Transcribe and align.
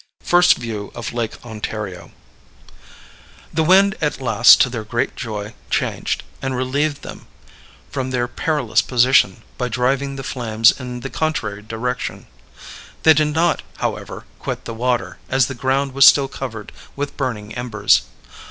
First 0.23 0.57
View 0.57 0.91
of 0.95 1.13
Lake 1.13 1.45
Ontario. 1.45 2.09
The 3.53 3.61
wind 3.61 3.93
at 4.01 4.19
last, 4.19 4.59
to 4.61 4.67
their 4.71 4.83
great 4.83 5.15
joy, 5.15 5.53
changed, 5.69 6.23
and 6.41 6.55
relieved 6.55 7.03
them 7.03 7.27
from 7.91 8.09
their 8.09 8.27
perilous 8.27 8.81
position, 8.81 9.43
by 9.59 9.67
driving 9.69 10.15
the 10.15 10.23
flames 10.23 10.71
in 10.71 11.01
the 11.01 11.11
contrary 11.11 11.61
direction. 11.61 12.25
They 13.03 13.13
did 13.13 13.27
not, 13.31 13.61
however, 13.77 14.25
quit 14.39 14.65
the 14.65 14.73
water, 14.73 15.19
as 15.29 15.45
the 15.45 15.53
ground 15.53 15.91
was 15.93 16.07
still 16.07 16.27
covered 16.27 16.71
with 16.95 17.15
burning 17.15 17.53
embers. 17.53 18.01